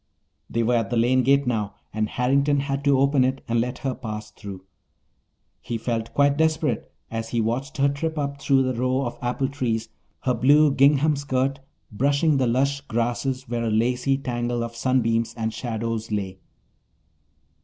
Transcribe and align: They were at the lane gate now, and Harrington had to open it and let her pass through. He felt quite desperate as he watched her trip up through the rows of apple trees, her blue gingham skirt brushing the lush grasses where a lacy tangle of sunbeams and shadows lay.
They 0.49 0.63
were 0.63 0.73
at 0.77 0.89
the 0.89 0.97
lane 0.97 1.21
gate 1.21 1.45
now, 1.45 1.75
and 1.93 2.09
Harrington 2.09 2.61
had 2.61 2.83
to 2.85 2.97
open 2.97 3.23
it 3.23 3.43
and 3.47 3.61
let 3.61 3.77
her 3.85 3.93
pass 3.93 4.31
through. 4.31 4.63
He 5.61 5.77
felt 5.77 6.15
quite 6.15 6.37
desperate 6.39 6.91
as 7.11 7.29
he 7.29 7.39
watched 7.39 7.77
her 7.77 7.87
trip 7.87 8.17
up 8.17 8.41
through 8.41 8.63
the 8.63 8.73
rows 8.73 9.05
of 9.05 9.19
apple 9.21 9.47
trees, 9.47 9.89
her 10.21 10.33
blue 10.33 10.71
gingham 10.73 11.15
skirt 11.15 11.59
brushing 11.91 12.37
the 12.37 12.47
lush 12.47 12.81
grasses 12.87 13.47
where 13.47 13.65
a 13.65 13.69
lacy 13.69 14.17
tangle 14.17 14.63
of 14.63 14.75
sunbeams 14.75 15.35
and 15.37 15.53
shadows 15.53 16.11
lay. 16.11 16.39